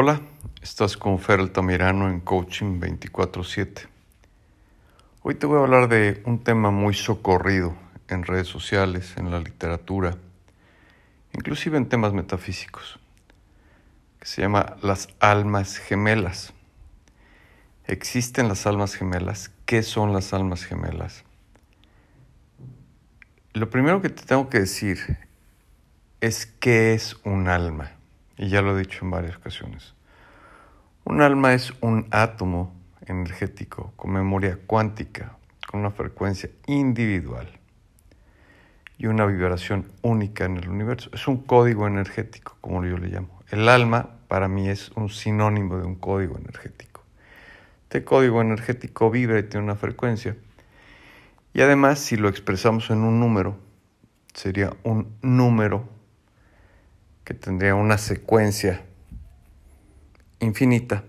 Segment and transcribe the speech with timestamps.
[0.00, 0.20] Hola,
[0.62, 3.88] estás con Fer Altamirano en Coaching 24/7.
[5.22, 7.76] Hoy te voy a hablar de un tema muy socorrido
[8.06, 10.16] en redes sociales, en la literatura,
[11.32, 13.00] inclusive en temas metafísicos,
[14.20, 16.52] que se llama las almas gemelas.
[17.84, 19.50] ¿Existen las almas gemelas?
[19.66, 21.24] ¿Qué son las almas gemelas?
[23.52, 25.18] Lo primero que te tengo que decir
[26.20, 27.97] es qué es un alma.
[28.38, 29.94] Y ya lo he dicho en varias ocasiones.
[31.04, 32.74] Un alma es un átomo
[33.04, 37.48] energético con memoria cuántica, con una frecuencia individual
[38.96, 41.10] y una vibración única en el universo.
[41.12, 43.42] Es un código energético, como yo le llamo.
[43.50, 47.02] El alma para mí es un sinónimo de un código energético.
[47.84, 50.36] Este código energético vibra y tiene una frecuencia.
[51.54, 53.58] Y además, si lo expresamos en un número,
[54.34, 55.88] sería un número
[57.28, 58.86] que tendría una secuencia
[60.40, 61.04] infinita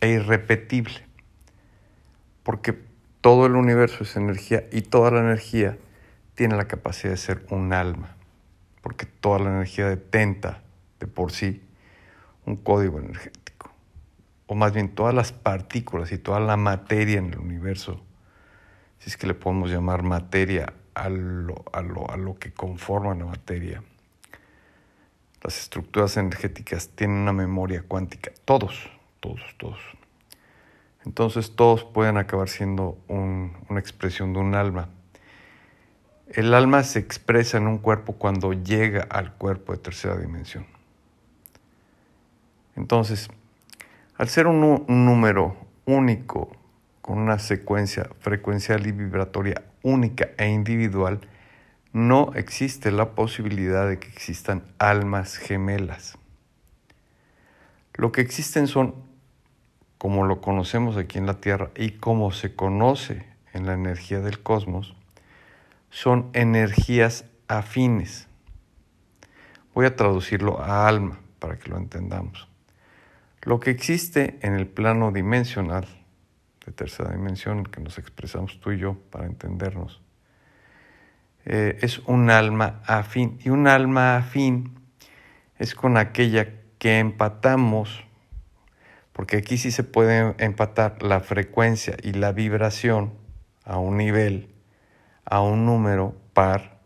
[0.00, 1.04] e irrepetible,
[2.44, 2.78] porque
[3.20, 5.78] todo el universo es energía y toda la energía
[6.36, 8.14] tiene la capacidad de ser un alma,
[8.82, 10.62] porque toda la energía detenta
[11.00, 11.60] de por sí
[12.46, 13.72] un código energético,
[14.46, 18.00] o más bien todas las partículas y toda la materia en el universo,
[19.00, 23.16] si es que le podemos llamar materia a lo, a lo, a lo que conforma
[23.16, 23.82] la materia.
[25.42, 28.88] Las estructuras energéticas tienen una memoria cuántica, todos,
[29.20, 29.80] todos, todos.
[31.04, 34.88] Entonces todos pueden acabar siendo una expresión de un alma.
[36.28, 40.64] El alma se expresa en un cuerpo cuando llega al cuerpo de tercera dimensión.
[42.76, 43.28] Entonces,
[44.16, 46.56] al ser un, un número único,
[47.02, 51.20] con una secuencia frecuencial y vibratoria única e individual,
[51.92, 56.18] no existe la posibilidad de que existan almas gemelas.
[57.94, 58.94] Lo que existen son,
[59.98, 64.42] como lo conocemos aquí en la Tierra y como se conoce en la energía del
[64.42, 64.94] cosmos,
[65.90, 68.26] son energías afines.
[69.74, 72.48] Voy a traducirlo a alma para que lo entendamos.
[73.42, 75.86] Lo que existe en el plano dimensional,
[76.64, 80.01] de tercera dimensión, que nos expresamos tú y yo para entendernos,
[81.44, 83.38] eh, es un alma afín.
[83.44, 84.78] Y un alma afín
[85.58, 86.48] es con aquella
[86.78, 88.04] que empatamos,
[89.12, 93.12] porque aquí sí se puede empatar la frecuencia y la vibración
[93.64, 94.48] a un nivel,
[95.24, 96.80] a un número par,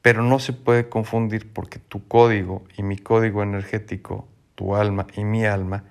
[0.00, 5.24] pero no se puede confundir porque tu código y mi código energético, tu alma y
[5.24, 5.84] mi alma,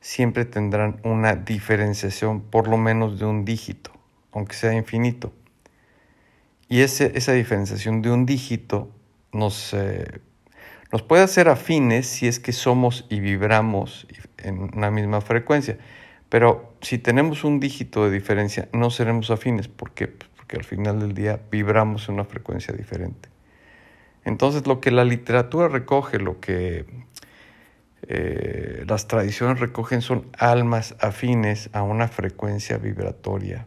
[0.00, 3.90] siempre tendrán una diferenciación por lo menos de un dígito,
[4.32, 5.32] aunque sea infinito.
[6.68, 8.90] Y esa diferenciación de un dígito
[9.32, 10.20] nos, eh,
[10.92, 14.06] nos puede hacer afines si es que somos y vibramos
[14.38, 15.78] en una misma frecuencia.
[16.28, 19.68] Pero si tenemos un dígito de diferencia, no seremos afines.
[19.68, 20.08] ¿Por qué?
[20.08, 23.28] Pues porque al final del día vibramos en una frecuencia diferente.
[24.24, 26.86] Entonces lo que la literatura recoge, lo que
[28.02, 33.66] eh, las tradiciones recogen son almas afines a una frecuencia vibratoria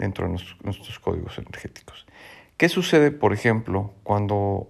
[0.00, 2.06] dentro de nuestros códigos energéticos.
[2.56, 4.68] ¿Qué sucede, por ejemplo, cuando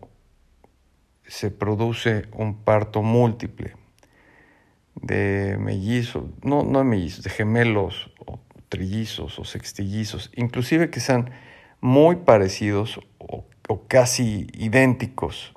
[1.24, 3.76] se produce un parto múltiple
[4.96, 11.30] de mellizos, no, no de mellizos, de gemelos o trillizos o sextillizos, inclusive que sean
[11.80, 15.54] muy parecidos o, o casi idénticos,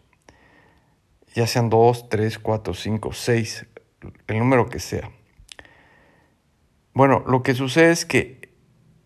[1.33, 3.65] ya sean dos, tres, cuatro, cinco, seis,
[4.27, 5.09] el número que sea.
[6.93, 8.42] Bueno, lo que sucede es que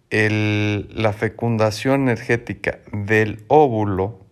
[0.10, 4.26] la fecundación energética del óvulo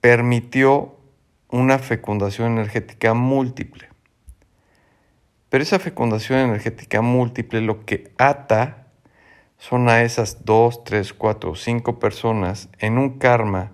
[0.00, 0.96] permitió
[1.50, 3.88] una fecundación energética múltiple.
[5.48, 8.86] Pero esa fecundación energética múltiple lo que ata
[9.56, 13.72] son a esas dos, tres, cuatro, cinco personas en un karma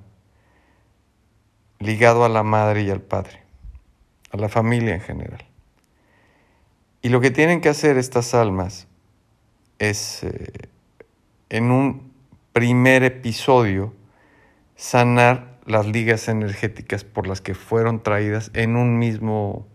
[1.81, 3.43] ligado a la madre y al padre,
[4.31, 5.45] a la familia en general.
[7.05, 8.89] Y lo que tienen que hacer estas almas
[9.79, 10.71] es, eh,
[11.51, 12.15] en un
[12.55, 13.93] primer episodio,
[14.75, 19.69] sanar las ligas energéticas por las que fueron traídas en un mismo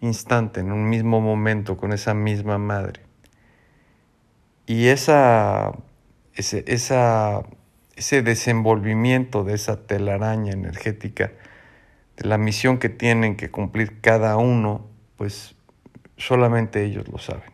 [0.00, 3.02] instante, en un mismo momento, con esa misma madre.
[4.64, 5.72] Y esa,
[6.32, 7.42] ese, esa,
[7.94, 11.30] ese desenvolvimiento de esa telaraña energética,
[12.16, 14.86] de la misión que tienen que cumplir cada uno,
[15.18, 15.54] pues
[16.18, 17.50] solamente ellos lo saben.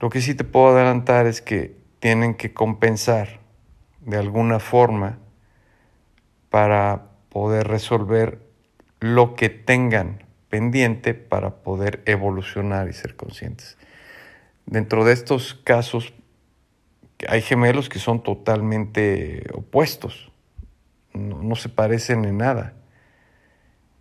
[0.00, 3.40] Lo que sí te puedo adelantar es que tienen que compensar
[4.00, 5.18] de alguna forma
[6.50, 8.40] para poder resolver
[9.00, 13.78] lo que tengan pendiente para poder evolucionar y ser conscientes.
[14.66, 16.12] Dentro de estos casos
[17.28, 20.30] hay gemelos que son totalmente opuestos,
[21.14, 22.74] no, se parecen en nada.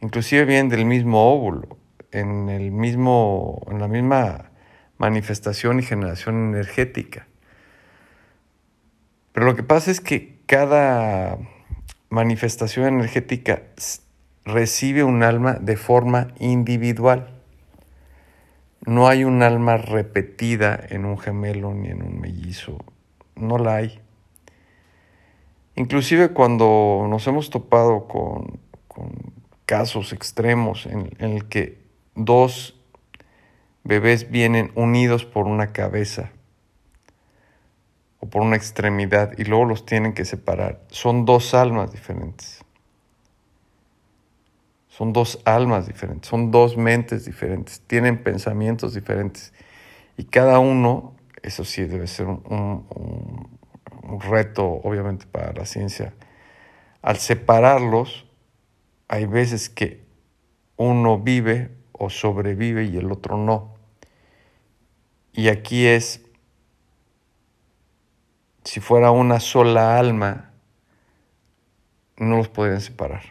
[0.01, 1.77] Inclusive vienen del mismo óvulo,
[2.11, 4.51] en, el mismo, en la misma
[4.97, 7.27] manifestación y generación energética.
[9.33, 11.37] Pero lo que pasa es que cada
[12.09, 13.63] manifestación energética
[14.43, 17.41] recibe un alma de forma individual.
[18.85, 22.77] No hay un alma repetida en un gemelo ni en un mellizo.
[23.35, 24.01] No la hay.
[25.75, 28.59] Inclusive cuando nos hemos topado con,
[29.65, 31.80] casos extremos en, en el que
[32.25, 32.79] dos
[33.83, 36.31] bebés vienen unidos por una cabeza
[38.19, 40.81] o por una extremidad y luego los tienen que separar.
[40.89, 42.63] Son dos almas diferentes.
[44.87, 49.53] Son dos almas diferentes, son dos mentes diferentes, tienen pensamientos diferentes.
[50.17, 53.49] Y cada uno, eso sí debe ser un,
[54.19, 56.13] reto, obviamente, para la ciencia.
[57.01, 58.27] Al separarlos,
[59.07, 60.03] hay veces que
[60.75, 61.71] uno vive
[62.01, 63.75] o sobrevive y el otro no.
[65.33, 66.25] Y aquí es,
[68.63, 70.51] si fuera una sola alma,
[72.17, 73.21] no los podrían separar.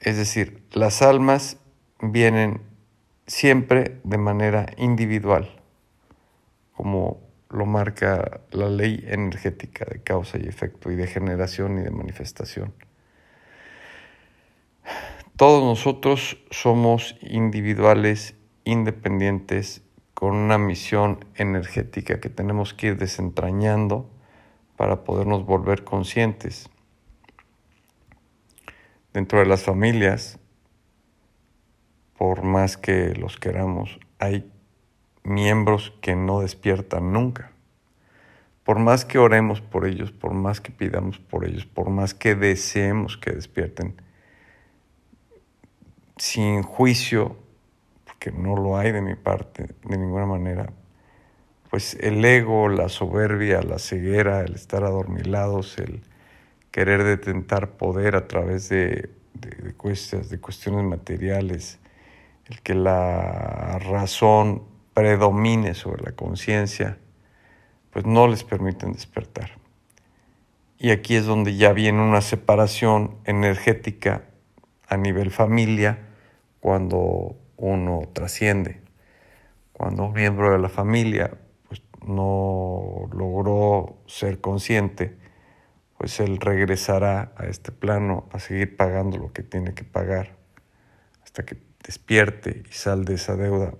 [0.00, 1.56] Es decir, las almas
[2.02, 2.60] vienen
[3.26, 5.62] siempre de manera individual,
[6.74, 11.90] como lo marca la ley energética de causa y efecto y de generación y de
[11.90, 12.74] manifestación.
[15.36, 19.82] Todos nosotros somos individuales, independientes,
[20.14, 24.08] con una misión energética que tenemos que ir desentrañando
[24.76, 26.70] para podernos volver conscientes.
[29.12, 30.38] Dentro de las familias,
[32.16, 34.48] por más que los queramos, hay
[35.24, 37.50] miembros que no despiertan nunca.
[38.62, 42.36] Por más que oremos por ellos, por más que pidamos por ellos, por más que
[42.36, 43.96] deseemos que despierten,
[46.16, 47.36] sin juicio,
[48.04, 50.72] porque no lo hay de mi parte de ninguna manera,
[51.70, 56.02] pues el ego, la soberbia, la ceguera, el estar adormilados, el
[56.70, 61.80] querer detentar poder a través de, de, cuestiones, de cuestiones materiales,
[62.46, 64.62] el que la razón
[64.92, 66.98] predomine sobre la conciencia,
[67.90, 69.52] pues no les permiten despertar.
[70.78, 74.24] Y aquí es donde ya viene una separación energética
[74.94, 75.98] a nivel familia
[76.60, 78.80] cuando uno trasciende.
[79.72, 81.30] Cuando un miembro de la familia
[81.68, 85.16] pues, no logró ser consciente,
[85.98, 90.36] pues él regresará a este plano a seguir pagando lo que tiene que pagar
[91.22, 93.74] hasta que despierte y sal de esa deuda.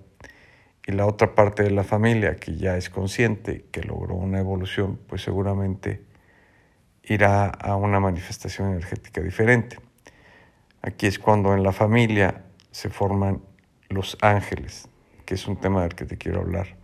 [0.87, 4.99] Y la otra parte de la familia que ya es consciente, que logró una evolución,
[5.07, 6.03] pues seguramente
[7.03, 9.77] irá a una manifestación energética diferente.
[10.85, 13.41] Aquí es cuando en la familia se forman
[13.89, 14.87] los ángeles,
[15.25, 16.77] que es un tema del que te quiero hablar.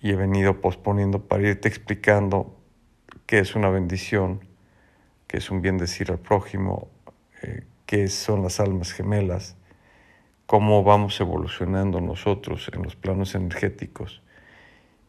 [0.00, 2.58] Y he venido posponiendo para irte explicando
[3.26, 4.40] qué es una bendición,
[5.26, 6.88] qué es un bien decir al prójimo,
[7.42, 9.58] eh, qué son las almas gemelas,
[10.46, 14.22] cómo vamos evolucionando nosotros en los planos energéticos.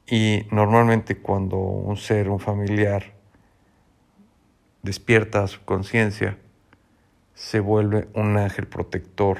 [0.06, 3.14] Y normalmente cuando un ser, un familiar,
[4.84, 6.38] despierta su conciencia,
[7.36, 9.40] se vuelve un ángel protector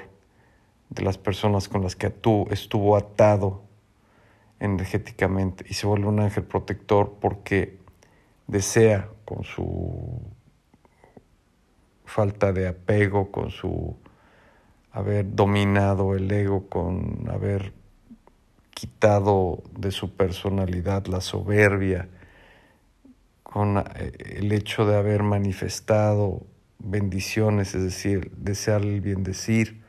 [0.90, 2.14] de las personas con las que
[2.52, 3.64] estuvo atado
[4.60, 7.80] energéticamente y se vuelve un ángel protector porque
[8.48, 10.22] desea con su
[12.06, 13.96] falta de apego, con su
[14.92, 17.74] haber dominado el ego, con haber
[18.72, 22.08] quitado de su personalidad la soberbia,
[23.44, 26.44] con eh, el hecho de haber manifestado
[26.80, 29.84] bendiciones, es decir, desear el bien decir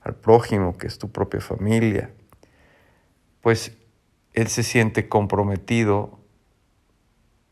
[0.00, 2.10] al prójimo, que es tu propia familia,
[3.40, 3.76] pues
[4.32, 6.18] él se siente comprometido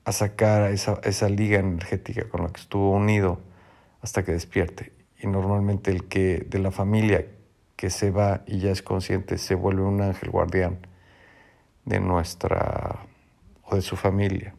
[0.05, 3.41] a sacar esa, esa liga energética con la que estuvo unido
[4.01, 4.93] hasta que despierte.
[5.19, 7.27] Y normalmente el que de la familia
[7.77, 10.79] que se va y ya es consciente se vuelve un ángel guardián
[11.85, 13.07] de nuestra
[13.63, 14.55] o de su familia.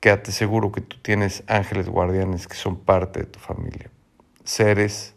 [0.00, 3.90] Quédate seguro que tú tienes ángeles guardianes que son parte de tu familia.
[4.44, 5.14] Seres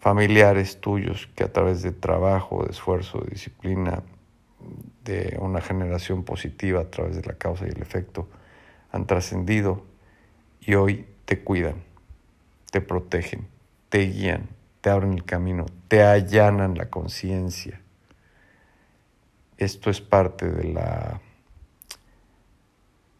[0.00, 4.02] familiares tuyos que a través de trabajo, de esfuerzo, de disciplina,
[5.04, 8.28] de una generación positiva a través de la causa y el efecto
[8.90, 9.84] han trascendido
[10.60, 11.76] y hoy te cuidan,
[12.72, 13.46] te protegen,
[13.88, 14.48] te guían,
[14.80, 17.80] te abren el camino, te allanan la conciencia.
[19.58, 21.20] Esto es parte de la,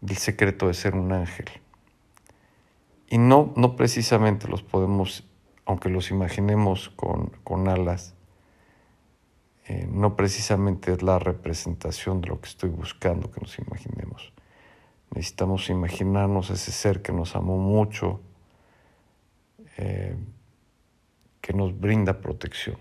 [0.04, 1.46] del secreto de ser un ángel.
[3.08, 5.24] Y no, no precisamente los podemos,
[5.64, 8.14] aunque los imaginemos con, con alas,
[9.66, 14.32] eh, no precisamente es la representación de lo que estoy buscando que nos imaginemos.
[15.14, 18.20] Necesitamos imaginarnos ese ser que nos amó mucho,
[19.78, 20.16] eh,
[21.40, 22.76] que nos brinda protección,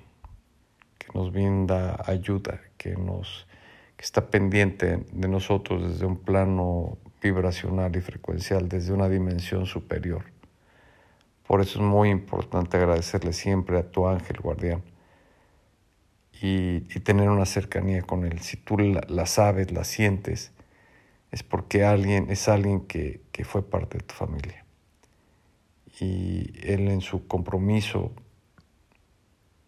[0.97, 3.47] que nos brinda ayuda, que, nos,
[3.95, 10.25] que está pendiente de nosotros desde un plano vibracional y frecuencial, desde una dimensión superior.
[11.47, 14.83] Por eso es muy importante agradecerle siempre a tu ángel guardián
[16.41, 18.39] y, tener una cercanía con Él.
[18.39, 20.51] Si tú la, sabes, la sientes,
[21.31, 24.65] es porque alguien, es alguien que, que fue parte de tu familia.
[25.99, 28.11] Y Él en su compromiso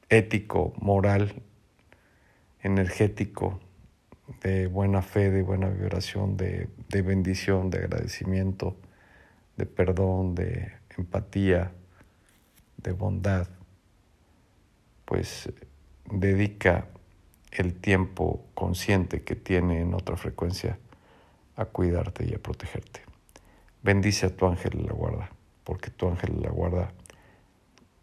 [0.09, 1.41] ético, moral,
[2.61, 3.59] energético,
[4.41, 8.75] de buena fe, de buena vibración, de, de, bendición, de agradecimiento,
[9.57, 11.71] de perdón, de empatía,
[12.77, 13.47] de bondad,
[15.05, 15.49] pues
[16.11, 16.87] dedica
[17.51, 20.77] el tiempo consciente que tiene en otra frecuencia
[21.55, 23.01] a cuidarte y a protegerte.
[23.81, 25.29] Bendice a tu ángel de la guarda,
[25.63, 26.91] porque tu ángel de la guarda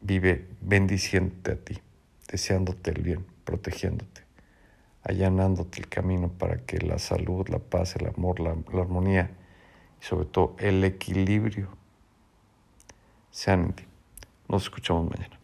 [0.01, 1.79] vive bendiciéndote a ti,
[2.31, 4.23] deseándote el bien, protegiéndote,
[5.03, 9.31] allanándote el camino para que la salud, la paz, el amor, la, armonía
[10.01, 11.69] y sobre todo el equilibrio
[13.31, 13.85] sean en ti.
[14.49, 15.42] Nos escuchamos mañana.